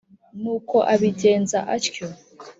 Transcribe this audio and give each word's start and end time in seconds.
Nuko 0.41 0.77
abigenza 0.93 1.59
atyo 1.75 2.05